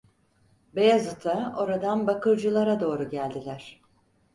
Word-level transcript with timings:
Beyazıt’a, 0.75 1.53
oradan 1.57 2.07
Bakırcılar’a 2.07 2.79
doğru 2.79 3.09
geldiler. 3.09 3.81